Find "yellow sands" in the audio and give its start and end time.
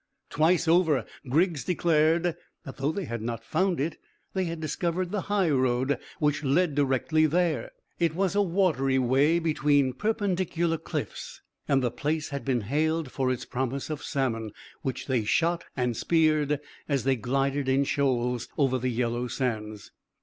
18.89-19.91